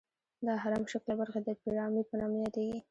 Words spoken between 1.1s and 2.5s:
برخې د پیرامید په نامه